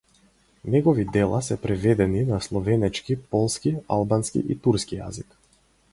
Негови 0.75 1.03
дела 1.17 1.41
се 1.47 1.57
преведени 1.65 2.23
на 2.31 2.41
словенечки, 2.47 3.21
полски, 3.35 3.77
албански 3.99 4.45
и 4.55 4.59
турски 4.69 5.03
јазик. 5.03 5.41